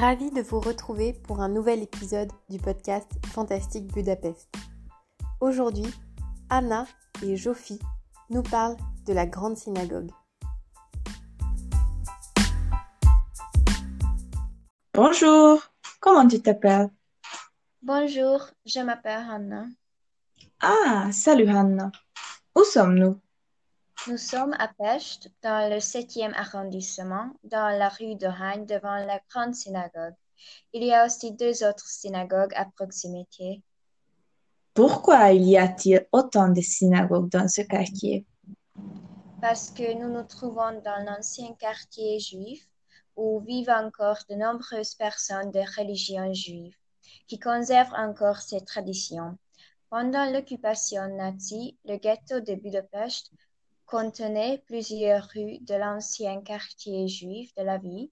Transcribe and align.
Ravie 0.00 0.30
de 0.30 0.40
vous 0.40 0.60
retrouver 0.60 1.12
pour 1.12 1.42
un 1.42 1.50
nouvel 1.50 1.82
épisode 1.82 2.32
du 2.48 2.56
podcast 2.56 3.06
Fantastique 3.34 3.92
Budapest. 3.92 4.48
Aujourd'hui, 5.42 5.92
Anna 6.48 6.86
et 7.22 7.36
Jophie 7.36 7.78
nous 8.30 8.42
parlent 8.42 8.78
de 9.06 9.12
la 9.12 9.26
grande 9.26 9.58
synagogue. 9.58 10.10
Bonjour, 14.94 15.60
comment 16.00 16.26
tu 16.26 16.40
t'appelles? 16.40 16.88
Bonjour, 17.82 18.48
je 18.64 18.80
m'appelle 18.80 19.26
Anna. 19.30 19.66
Ah, 20.62 21.10
salut 21.12 21.50
Anna. 21.50 21.92
Où 22.54 22.64
sommes-nous? 22.64 23.20
Nous 24.06 24.16
sommes 24.16 24.54
à 24.58 24.68
Pest, 24.68 25.30
dans 25.42 25.68
le 25.68 25.76
7e 25.76 26.32
arrondissement, 26.34 27.32
dans 27.44 27.68
la 27.78 27.90
rue 27.90 28.14
de 28.14 28.26
Haine, 28.26 28.64
devant 28.64 28.96
la 28.96 29.20
grande 29.28 29.54
synagogue. 29.54 30.14
Il 30.72 30.84
y 30.84 30.94
a 30.94 31.04
aussi 31.04 31.32
deux 31.32 31.62
autres 31.64 31.86
synagogues 31.86 32.54
à 32.54 32.64
proximité. 32.64 33.62
Pourquoi 34.72 35.32
il 35.32 35.46
y 35.46 35.58
a-t-il 35.58 36.06
autant 36.12 36.48
de 36.48 36.62
synagogues 36.62 37.28
dans 37.28 37.46
ce 37.46 37.60
quartier? 37.60 38.24
Parce 39.42 39.70
que 39.70 39.92
nous 39.92 40.08
nous 40.08 40.24
trouvons 40.24 40.80
dans 40.82 41.04
l'ancien 41.04 41.52
quartier 41.58 42.20
juif 42.20 42.66
où 43.16 43.40
vivent 43.40 43.68
encore 43.68 44.20
de 44.30 44.34
nombreuses 44.34 44.94
personnes 44.94 45.50
de 45.50 45.60
religion 45.78 46.32
juive 46.32 46.74
qui 47.26 47.38
conservent 47.38 47.94
encore 47.94 48.38
ces 48.38 48.64
traditions. 48.64 49.36
Pendant 49.90 50.24
l'occupation 50.32 51.06
nazie, 51.16 51.76
le 51.84 51.96
ghetto 51.96 52.40
de 52.40 52.54
Budapest 52.54 53.30
contenait 53.90 54.62
plusieurs 54.66 55.24
rues 55.34 55.58
de 55.62 55.74
l'ancien 55.74 56.40
quartier 56.42 57.08
juif 57.08 57.52
de 57.56 57.64
la 57.64 57.78
ville, 57.78 58.08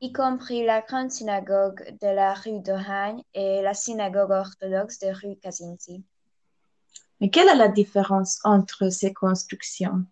y 0.00 0.10
compris 0.10 0.64
la 0.64 0.80
grande 0.80 1.10
synagogue 1.10 1.96
de 2.00 2.08
la 2.08 2.32
rue 2.32 2.60
de 2.60 2.72
Hagne 2.72 3.22
et 3.34 3.60
la 3.60 3.74
synagogue 3.74 4.30
orthodoxe 4.30 4.98
de 5.00 5.08
rue 5.08 5.36
Kazinski. 5.36 6.02
Mais 7.20 7.28
quelle 7.28 7.48
est 7.48 7.56
la 7.56 7.68
différence 7.68 8.38
entre 8.44 8.90
ces 8.90 9.12
constructions? 9.12 10.04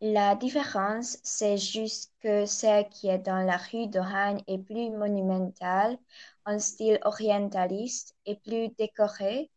La 0.00 0.36
différence, 0.36 1.18
c'est 1.24 1.56
juste 1.56 2.12
que 2.20 2.46
celle 2.46 2.88
qui 2.88 3.08
est 3.08 3.18
dans 3.18 3.44
la 3.44 3.56
rue 3.56 3.88
de 3.88 3.98
Hagne 3.98 4.42
est 4.46 4.58
plus 4.58 4.90
monumentale, 4.90 5.98
en 6.44 6.58
style 6.60 7.00
orientaliste 7.02 8.14
et 8.26 8.36
plus 8.36 8.68
décorée 8.76 9.50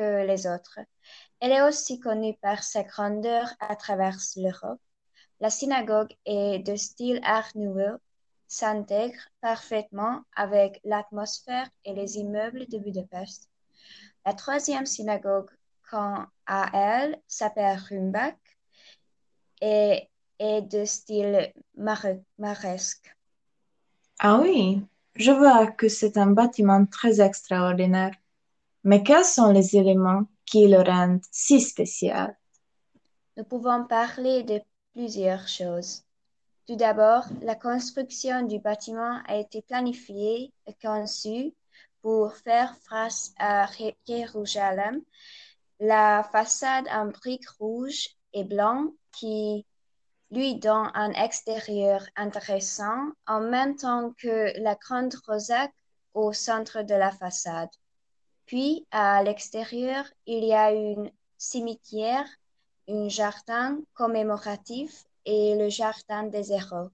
les 0.00 0.46
autres. 0.46 0.80
Elle 1.40 1.52
est 1.52 1.62
aussi 1.62 2.00
connue 2.00 2.34
par 2.40 2.62
sa 2.62 2.82
grandeur 2.82 3.48
à 3.60 3.76
travers 3.76 4.16
l'Europe. 4.36 4.80
La 5.40 5.50
synagogue 5.50 6.14
est 6.24 6.60
de 6.60 6.76
style 6.76 7.20
Art 7.22 7.50
Nouveau, 7.54 7.98
s'intègre 8.46 9.20
parfaitement 9.40 10.22
avec 10.36 10.80
l'atmosphère 10.84 11.68
et 11.84 11.92
les 11.92 12.18
immeubles 12.18 12.66
de 12.68 12.78
Budapest. 12.78 13.48
La 14.24 14.32
troisième 14.32 14.86
synagogue, 14.86 15.50
quant 15.90 16.26
à 16.46 16.70
elle, 16.72 17.20
s'appelle 17.26 17.78
Rumbach 17.90 18.36
et 19.60 20.08
est 20.38 20.62
de 20.62 20.84
style 20.84 21.52
maresque. 21.76 23.16
Ah 24.18 24.38
oui, 24.40 24.82
je 25.16 25.30
vois 25.30 25.66
que 25.70 25.88
c'est 25.88 26.16
un 26.16 26.28
bâtiment 26.28 26.86
très 26.86 27.20
extraordinaire. 27.20 28.14
Mais 28.84 29.02
quels 29.02 29.24
sont 29.24 29.50
les 29.50 29.76
éléments 29.76 30.24
qui 30.44 30.68
le 30.68 30.82
rendent 30.82 31.24
si 31.32 31.60
spécial? 31.60 32.36
Nous 33.36 33.44
pouvons 33.44 33.84
parler 33.86 34.42
de 34.42 34.60
plusieurs 34.92 35.48
choses. 35.48 36.02
Tout 36.66 36.76
d'abord, 36.76 37.24
la 37.40 37.54
construction 37.54 38.42
du 38.42 38.58
bâtiment 38.58 39.20
a 39.26 39.36
été 39.36 39.62
planifiée 39.62 40.52
et 40.66 40.74
conçue 40.82 41.54
pour 42.02 42.36
faire 42.36 42.76
face 42.88 43.32
à 43.38 43.66
Jérusalem. 44.06 45.00
La 45.80 46.22
façade 46.30 46.86
en 46.90 47.06
briques 47.06 47.48
rouges 47.58 48.10
et 48.34 48.44
blancs 48.44 48.92
qui 49.12 49.64
lui 50.30 50.56
donne 50.56 50.90
un 50.94 51.10
extérieur 51.12 52.04
intéressant 52.16 53.12
en 53.26 53.40
même 53.40 53.76
temps 53.76 54.12
que 54.18 54.52
la 54.60 54.74
grande 54.74 55.14
rosaque 55.26 55.74
au 56.12 56.32
centre 56.32 56.82
de 56.82 56.94
la 56.94 57.10
façade. 57.10 57.70
Puis, 58.46 58.86
à 58.90 59.22
l'extérieur, 59.22 60.04
il 60.26 60.44
y 60.44 60.52
a 60.52 60.72
une 60.72 61.10
cimetière, 61.38 62.26
un 62.88 63.08
jardin 63.08 63.78
commémoratif 63.94 65.04
et 65.24 65.54
le 65.56 65.68
jardin 65.68 66.24
des 66.24 66.52
héros. 66.52 66.90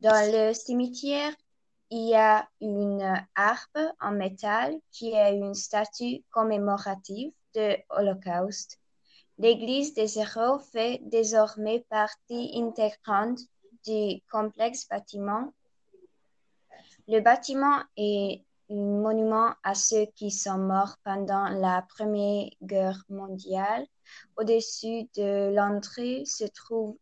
Dans 0.00 0.32
le 0.32 0.54
cimetière, 0.54 1.34
il 1.90 2.08
y 2.08 2.14
a 2.14 2.48
une 2.60 3.26
harpe 3.34 3.78
en 4.00 4.12
métal 4.12 4.78
qui 4.92 5.12
est 5.12 5.36
une 5.36 5.54
statue 5.54 6.22
commémorative 6.30 7.32
de 7.54 7.76
l'Holocauste. 7.90 8.78
L'église 9.38 9.94
des 9.94 10.18
héros 10.18 10.58
fait 10.58 11.00
désormais 11.02 11.84
partie 11.88 12.52
intégrante 12.54 13.40
du 13.86 14.20
complexe 14.30 14.86
bâtiment. 14.88 15.52
Le 17.06 17.20
bâtiment 17.20 17.82
est 17.96 18.42
monument 18.70 19.52
à 19.62 19.74
ceux 19.74 20.06
qui 20.14 20.30
sont 20.30 20.58
morts 20.58 20.96
pendant 21.04 21.48
la 21.48 21.84
Première 21.88 22.50
Guerre 22.62 23.02
mondiale. 23.08 23.86
Au-dessus 24.36 25.08
de 25.16 25.54
l'entrée 25.54 26.24
se 26.24 26.44
trouve 26.44 26.96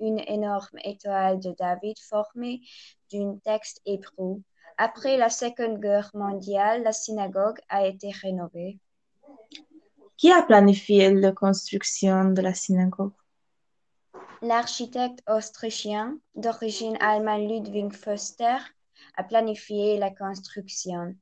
une 0.00 0.20
énorme 0.26 0.78
étoile 0.84 1.40
de 1.40 1.54
David 1.58 1.98
formée 1.98 2.60
d'un 3.12 3.36
texte 3.44 3.80
hébreu. 3.86 4.42
Après 4.76 5.16
la 5.16 5.28
Seconde 5.28 5.80
Guerre 5.80 6.10
mondiale, 6.14 6.82
la 6.82 6.92
synagogue 6.92 7.58
a 7.68 7.86
été 7.86 8.10
rénovée. 8.10 8.78
Qui 10.16 10.32
a 10.32 10.42
planifié 10.42 11.12
la 11.12 11.32
construction 11.32 12.30
de 12.30 12.42
la 12.42 12.54
synagogue? 12.54 13.12
L'architecte 14.40 15.22
autrichien 15.28 16.16
d'origine 16.36 16.96
allemande 17.00 17.48
Ludwig 17.50 17.92
Foster 17.92 18.56
a 19.16 19.24
planifié 19.24 19.98
la 19.98 20.10
construction. 20.10 21.16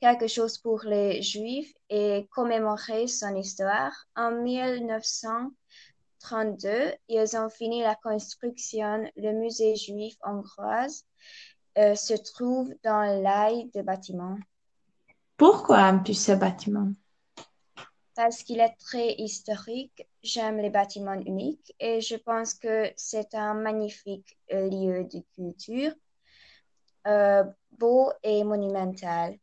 quelque 0.00 0.26
chose 0.26 0.58
pour 0.58 0.82
les 0.84 1.22
Juifs 1.22 1.72
et 1.88 2.28
commémorer 2.30 3.06
son 3.06 3.34
histoire. 3.36 4.06
En 4.14 4.32
1932, 4.32 6.92
ils 7.08 7.36
ont 7.38 7.48
fini 7.48 7.80
la 7.80 7.94
construction. 7.94 9.10
Le 9.16 9.32
musée 9.32 9.76
juif 9.76 10.16
hongrois 10.22 10.88
euh, 11.78 11.94
se 11.94 12.14
trouve 12.14 12.74
dans 12.82 13.02
l'aile 13.02 13.70
de 13.74 13.82
bâtiment. 13.82 14.38
Pourquoi 15.36 15.88
aimes-tu 15.88 16.14
ce 16.14 16.32
bâtiment? 16.32 16.92
Parce 18.14 18.42
qu'il 18.42 18.60
est 18.60 18.76
très 18.78 19.12
historique, 19.18 20.08
j'aime 20.22 20.56
les 20.56 20.70
bâtiments 20.70 21.20
uniques 21.20 21.74
et 21.78 22.00
je 22.00 22.16
pense 22.16 22.54
que 22.54 22.90
c'est 22.96 23.34
un 23.34 23.52
magnifique 23.52 24.38
euh, 24.54 24.70
lieu 24.70 25.04
de 25.04 25.22
culture, 25.34 25.92
euh, 27.06 27.44
beau 27.72 28.10
et 28.22 28.42
monumental. 28.42 29.36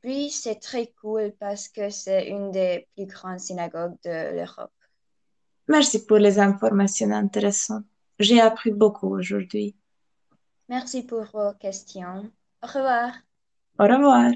Puis 0.00 0.30
c'est 0.30 0.60
très 0.60 0.86
cool 1.02 1.32
parce 1.38 1.68
que 1.68 1.90
c'est 1.90 2.28
une 2.28 2.50
des 2.50 2.88
plus 2.94 3.06
grandes 3.06 3.40
synagogues 3.40 3.96
de 4.04 4.36
l'Europe. 4.36 4.72
Merci 5.68 6.06
pour 6.06 6.18
les 6.18 6.38
informations 6.38 7.10
intéressantes. 7.10 7.84
J'ai 8.18 8.40
appris 8.40 8.70
beaucoup 8.70 9.08
aujourd'hui. 9.08 9.76
Merci 10.68 11.02
pour 11.02 11.24
vos 11.32 11.52
questions. 11.60 12.30
Au 12.62 12.66
revoir. 12.66 13.12
Au 13.78 13.84
revoir. 13.84 14.32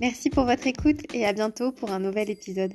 Merci 0.00 0.30
pour 0.30 0.46
votre 0.46 0.66
écoute 0.66 1.00
et 1.12 1.26
à 1.26 1.32
bientôt 1.32 1.72
pour 1.72 1.90
un 1.92 1.98
nouvel 1.98 2.30
épisode. 2.30 2.72